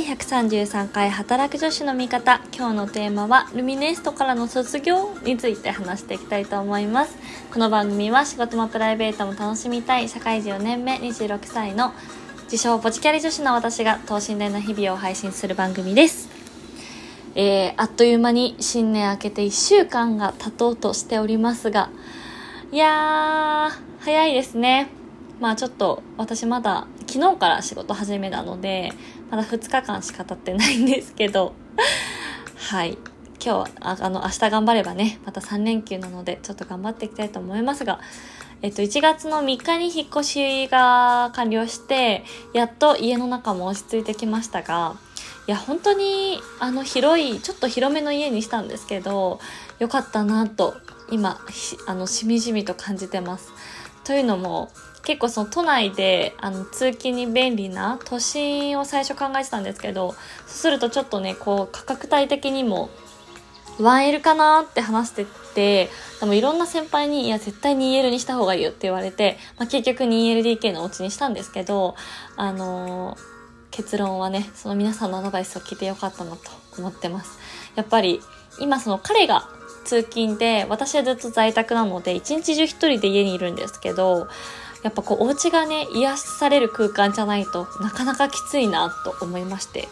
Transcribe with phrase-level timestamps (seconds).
[0.00, 2.40] 第133回働く女子の味方。
[2.56, 7.18] 今日のテーマはルミネストからの卒業について話していきたいと思います。
[7.52, 11.92] この番組は仕事もプライベートも楽しみたい社会人4年目26歳の
[12.44, 16.30] 自称ポチキャリ女子の私が等身大の日々を配信する番組です。
[17.34, 21.90] えー、あっという間に新年明けて1週間が経とうとしておりますが
[22.72, 24.88] いやー早いですね。
[25.40, 28.92] まあちょっと私まだ昨日から仕事始めなので
[29.30, 31.54] まだ2日間しか経ってないんですけど。
[32.56, 32.98] はい。
[33.42, 38.00] 今日ああの明日頑張ればねまた3連休なのでちょっと頑張っていきたいと思いますが。
[38.62, 44.96] えっと、1月の3日に引っ越しが完了してやっと家の中も落ち着いてきましたが
[45.46, 49.40] いや本当にあの広いちょっと広めの家にしたんですけど
[49.78, 50.76] よかったなと
[51.10, 51.40] 今
[51.86, 53.50] あのしみじみと感じてます。
[54.04, 54.70] というのも
[55.04, 62.90] 結構その都内であの通勤に便利な都心を最初考えてたんですけどそうするとちょっとねこう価格帯的にも
[63.78, 65.88] 1L かなって話してて
[66.20, 71.94] でもいろんな先輩に「いや絶対 2L にした方がいいよ」って言われて、まあ、結局 2LDK のお家にしたんですけど
[72.36, 73.18] あのー、
[73.70, 76.38] 結論はねその皆さんのアドバイスを聞いてよかったなと
[76.78, 77.38] 思ってます。
[77.74, 78.20] やっぱり
[78.58, 79.48] 今その彼が
[79.84, 84.28] 通勤で私はずっと在宅なので一日中一人で家にいるんですけど
[84.82, 89.88] やっぱこうお家がね癒される空間じゃないとなかなかきついなと思いまして。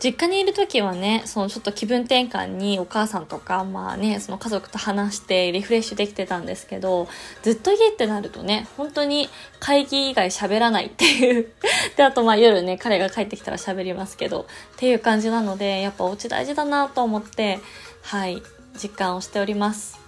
[0.00, 7.08] 実家にいる時はねそのちょっと気分転換にお母さんとかまあねその家族と話してリフレッシュできてたんですけど
[7.42, 11.52] ずっと家ってなるとね本当に会議以外喋らないっていう
[11.96, 14.44] であとまあ夜ね彼が帰ってきたら喋りますけどっ
[14.76, 17.58] ていう感じなのでやっぱお家大事だなと思って
[18.02, 18.40] はい
[18.80, 20.07] 実感をしております。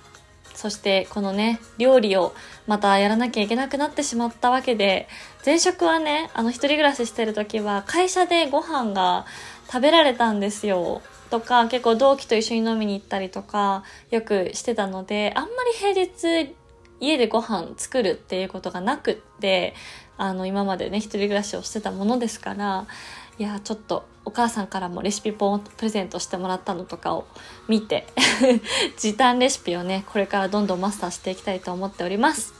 [0.61, 2.35] そしてこのね料理を
[2.67, 5.09] またやらなきゃいけなくなってしまったわけで
[5.47, 9.25] 前職はねあの一人暮らししてる時は会社でご飯が
[9.69, 11.01] 食べられたんですよ。
[11.31, 16.55] とか結構同期と一緒に飲みに行ったりとかよくしてたのであんまり平日
[16.99, 19.75] 家でご飯作るっていうことがなくって
[20.19, 22.87] あの今までね一人暮らしをしてたものですから
[23.41, 27.27] いやちょっとお母さんからもレシピ本をプレゼントしてもらったのとかを
[27.69, 28.07] 見て
[29.01, 32.53] 時短レシピをねこれからどんどんマスターしていきたいと思っております。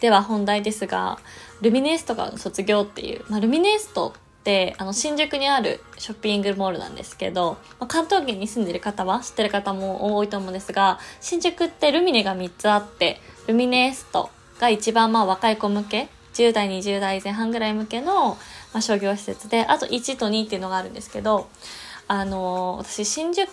[0.00, 1.20] では本題ですが
[1.60, 18.38] ルミネーストが卒業っていう、まあ、ルミネーストってあの新宿にあるショッピングモールなんですけど、まあ、関東圏に住んでる方は知ってる方も多いと思うんですが新宿ってルミネが3つあってルミネーストが一番まあ若い子向け10代20代前半ぐらい向けの、
[18.72, 21.48] まあ、商業施設であと1と2っていうのがあるんですけど
[22.06, 23.46] あの私新宿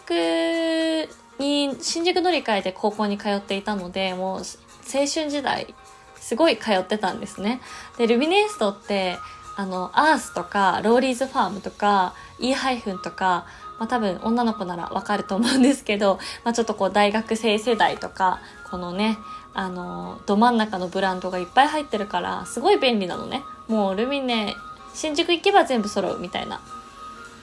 [1.40, 5.74] に新宿乗り換えで高校に通っていたのでもう青春時代
[6.16, 7.62] すごい通ってたんですね。
[7.98, 9.18] でルミネーストって
[9.58, 13.46] あのアースとかローリーズファームとか E ハイフンとか
[13.80, 18.40] まあ、多分女の子ならわかると思うんですけど、まあ、ちょっとこう大学生世代とか
[18.70, 19.18] このね
[19.54, 23.44] あのど真ん中のブランドがいっぱい入ってるからすごい便利なのね。
[23.68, 24.54] もうルミネ
[24.96, 26.62] 新宿行けば全部揃うみたいな。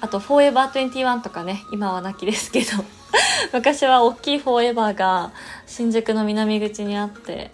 [0.01, 2.67] あとフォーエバー21とかね今はなきですけど。
[3.53, 5.33] 昔は大きいフォーエバーが
[5.67, 7.53] 新宿の南口にあって。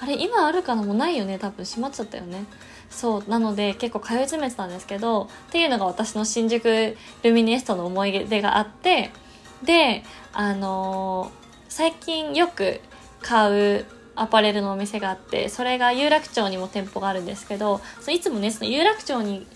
[0.00, 1.64] あれ今あるかなもうないよね多分。
[1.64, 2.44] 閉まっちゃったよね。
[2.90, 9.10] そうなので結構通い詰めてたんですけどっていうのが私の新宿ルミネストの思い出があって。
[9.64, 12.80] であのー、最近よく
[13.22, 19.46] 買うアパレルのお店があってそれが有楽町にも店舗があるんですけどそいつもねその有楽町に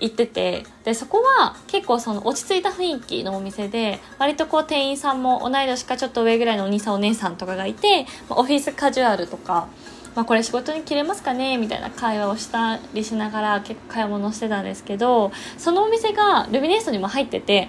[0.00, 9.68] 行っててでそこは結構その落ち着いた雰囲気のお店で割とこう店員さんも同い年かちょっと上ぐらいのお兄さんお姉さんとかがいてオフィスカジュアルとか、
[10.14, 17.68] まあ、これ仕事に着れますかねみたいな会話をしたりしながら結構買い物してたんですけどそのお店がルミネストにも入ってて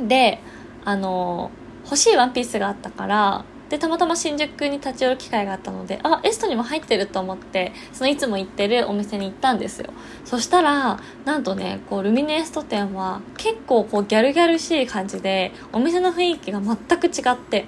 [0.00, 0.40] で
[0.84, 1.50] あの
[1.84, 9.92] 欲しいワンピースがあったからでたまたま新宿に立ち寄る機会があったのであエストにも入ってると思ってそのいつも行ってるお店に行ったんですよ。
[10.24, 17.66] そしたらなんとねこうルミネエスト店は結構こうギャルギャルしい感じでお店の雰囲気が全く違って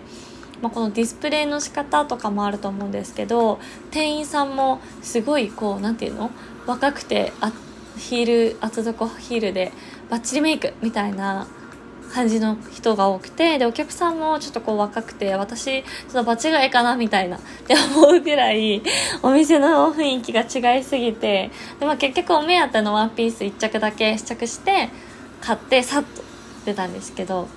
[0.63, 3.59] まあ、このディスプレイの仕方とかもあると思うんですけど
[3.91, 6.31] 店員さんもすごいこう何て言うの？
[6.67, 7.51] 若くてあ
[7.97, 9.73] ヒール厚底ヒールで
[10.11, 11.49] バッチリメイクみたいな
[12.11, 18.83] 感じの人が多くてでお客さんもちょっとこう若くて私ちょっと場違いかなみたいな って思うぐらい
[19.23, 24.91] お店の雰囲気が違いすぎてで、まあ、結局お目当てのワンピース1着だけ試着して
[25.41, 26.23] 買ってさっと
[26.67, 27.49] 出たんですけど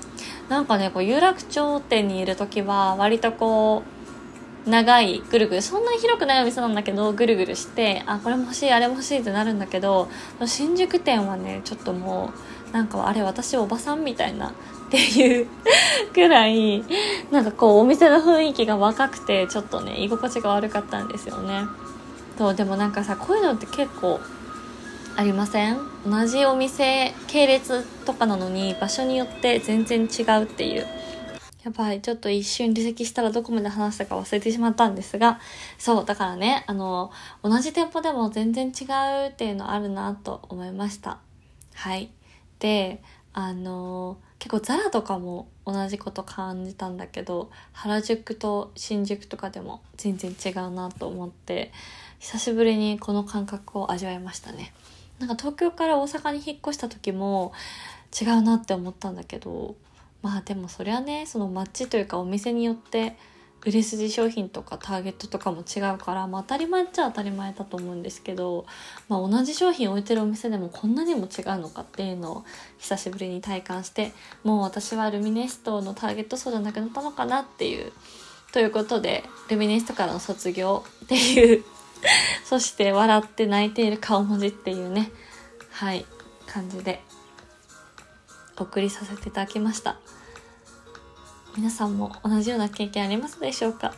[0.49, 3.92] なんかねこう有楽町店にいる時は割とこう
[4.65, 10.07] 長いぐるぐるそんなに広くないお店なんだけどぐるぐるしてあこれも欲しいあれも欲しいってなるんだけど
[10.45, 12.31] 新宿店はねちょっとも
[12.71, 14.53] うなんかあれ私おばさんみたいなっ
[14.89, 15.47] ていう
[16.13, 16.83] ぐらい
[17.31, 21.65] なんかこうお店の雰囲気が若くてちょっとね居心地が悪かったんですよね。
[22.37, 24.19] そうでもなんかさこういうのって結構
[25.15, 25.77] ありません？
[26.07, 30.87] 同じお店系列とかなのに場所によって全然違うっていう。
[31.63, 32.01] やばい。
[32.01, 35.39] ちょっと一瞬離席したらどこまで話したか忘れてしまったんですが、
[35.77, 37.11] そう、だからね、あの、
[37.41, 38.83] 同じ店舗でも全然違
[39.27, 41.19] うっていうのあるなと思いました。
[41.73, 42.11] はい。
[42.59, 43.01] で、
[43.31, 51.71] あの、結構ザラとかも同じこと感じたんだけど、原宿と新宿とかでも全然違うなと思って、
[52.19, 54.73] 久しぶりにこの感覚を味わいましたね。
[55.19, 57.53] なんか東京から大阪に引っ越した時も
[58.19, 59.75] 違うなって思ったんだけど、
[60.23, 63.15] まあでもそりゃねその街というかお店によって
[63.65, 68.65] 売れ筋商品とかターゲットとかも違うから、まあ、当たり前っちゃ当たり前だと思うんですけど、
[69.07, 72.45] まあ、同じ商品置いてるお店でもこんなにも違うのかっていうのを
[72.79, 74.11] 久しぶりに体感して
[74.43, 77.93] もう私はルミネストのターゲット層じゃなくなったのかなっていう
[78.51, 81.63] ということでルミネストからの卒業っていう
[82.43, 85.09] そして笑って泣いている顔文字っていうね
[85.71, 86.05] はい
[86.47, 87.01] 感じで。
[88.57, 89.97] 送りさせていただきました。
[91.55, 93.93] 皆さんも同じような経験ありますでしょうか？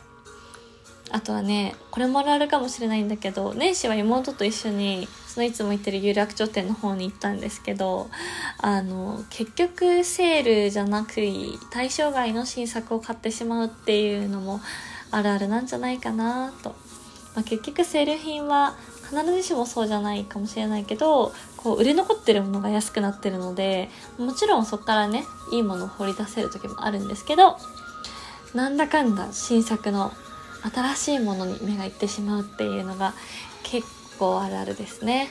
[1.10, 8.10] あとはねこれもあるあるかもしれないんだけど年始は妹と一緒にそのいつも行ってる有楽町店の方に行ったんですけど
[8.58, 11.14] あの結局セールじゃなく
[11.70, 14.60] 対象外の新作を買ってしまうっていうのも
[15.12, 16.70] あるあるなんじゃないかなと、
[17.36, 18.74] まあ、結局セール品は
[19.10, 23.88] 必ずしもそうじゃないかもしれないけどこう売れ残ってるものが安くなってるので
[24.18, 27.56] もちろんそこからねいいものを掘り出せる時もあるんですけど
[28.54, 30.12] なんだかんだ新作の
[30.72, 33.14] 新しいものに目がいってしまうっていうのが
[33.62, 33.86] 結
[34.18, 35.28] 構あるあるですね。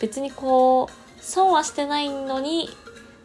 [0.00, 2.68] 別にこう損はしてないのに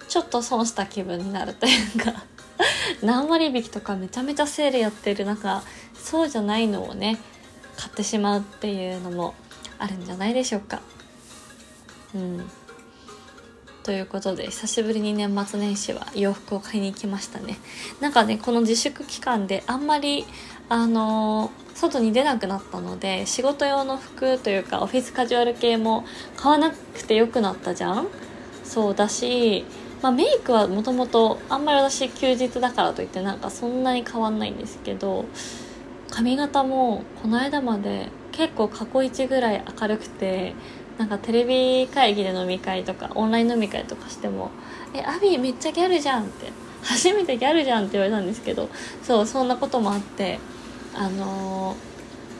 [0.08, 2.24] ちょっと損した気分になるというか
[3.04, 5.63] 何割引きとかめちゃめちゃセールやってる中
[5.94, 7.19] そうじゃないのをね
[7.78, 9.34] 買ってしまうっていうのも
[9.81, 10.81] あるんじゃないでしょうか。
[12.16, 12.50] うん。
[13.83, 17.57] ということで久しぶりに年末年始は洋服を買いに行きましたね
[18.00, 20.25] なんかねこの自粛期間であんまり
[20.69, 26.06] あのー、外に出なくなったので仕事用の服というかオフィスカジュアル系も
[26.38, 28.07] 買わなくてよくなったじゃん
[28.63, 29.66] そうだし、
[30.04, 35.25] まあ、メイクはもともとあんまり私休日だからといってなんかそんなに変わんないんですけど
[36.12, 38.10] 髪型もこの間まで
[38.42, 40.56] 結構過去一ぐらい明るくて
[40.98, 44.50] なんかテレビ会議で飲み会とかオンライン飲み会とかしても
[44.96, 46.52] 「えアビーめっちゃギャルじゃん」って
[46.82, 48.68] 「初めてギャルじゃん」って言われたんですけど
[49.04, 50.40] そうそんなこともあって
[50.96, 51.76] あの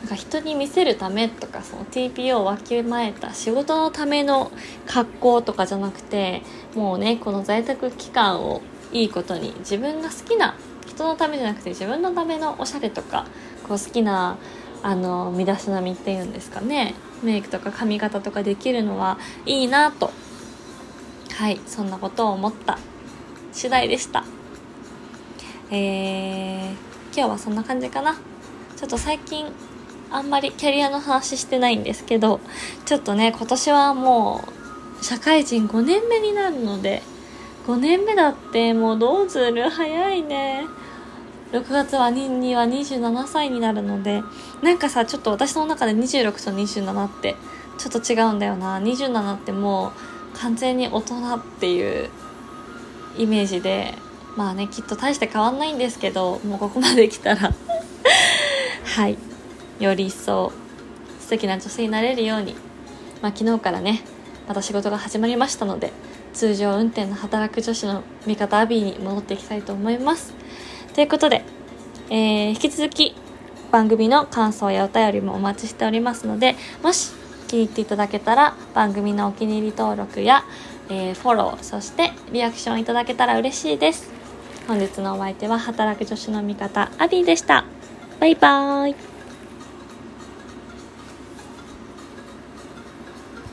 [0.00, 4.50] なんか人に見せるためとかその TPO をわきまえた仕事のための
[4.86, 6.42] 格好とかじゃなくて
[6.74, 8.60] もうねこの在宅期間を
[8.90, 10.56] いいことに自分が好きな
[10.88, 13.26] 人のためじゃなくて自分のためのおしゃれとか
[13.66, 14.36] こう好きな
[14.82, 16.94] あの身だしなみっていうんですかね。
[17.22, 20.10] メイクとか髪型とかできるのはいいなと。
[21.34, 22.78] はいそんなことを思った
[23.52, 24.24] 次第でした。
[25.70, 26.70] えー、
[27.16, 28.14] 今日はそんな感じかな。
[28.76, 29.46] ちょっと最近
[30.10, 32.40] あんまりキャリアの話してないんですけど
[32.84, 34.44] ちょっとね今年はも
[35.00, 37.02] う社会人5年目になるので
[37.66, 39.70] 5年目だってもうどうする？
[39.70, 40.66] 早いね。
[41.52, 44.22] 6月はには27歳になるので
[44.62, 47.36] なんかさちょっと私の中で26と27って
[47.78, 48.78] ちょっと違うんだよな。
[48.80, 49.92] 27っても
[50.34, 52.10] う完全に大人っていう
[53.18, 53.94] イメージで
[54.36, 57.52] まあねきっと大して変わんないんですけどもうここまで来たら。
[58.84, 59.18] はい。
[59.78, 60.52] より一層
[61.20, 62.54] 素敵な女性になれるように。
[63.20, 64.02] まあ昨日からね
[64.48, 65.92] また仕事が始まりましたので
[66.32, 70.34] 通常運転の働く女子の味方アビーに戻っていきたいと思います。
[70.94, 71.42] ということで、
[72.10, 73.14] えー、引き続き
[73.70, 77.12] 番組の感想やお便りもお待ちしておりますので、もし
[77.48, 80.44] 気に入っていただけたら番組のお気に入り登録や、
[80.90, 84.10] えー、フォロー、そしてリアクションいただけたら嬉しいです。
[84.68, 87.64] 本日のお相手は働く女子の味方、アビーでした。
[88.20, 89.11] バイバーイ。